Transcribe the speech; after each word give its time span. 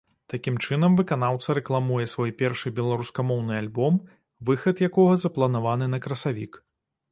Такім 0.31 0.55
чынам 0.65 0.95
выканаўца 0.99 1.55
рэкламуе 1.57 2.05
свой 2.13 2.31
першы 2.39 2.73
беларускамоўны 2.81 3.53
альбом, 3.65 4.01
выхад 4.51 4.85
якога 4.91 5.13
запланаваны 5.27 5.93
на 5.95 6.03
красавік. 6.07 6.61